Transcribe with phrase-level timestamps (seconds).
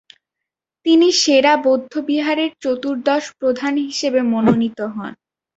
[0.85, 5.13] তিনি সেরা বৌদ্ধবিহারের চতুর্দশ প্রধান হিসেবে মনোনীত হন।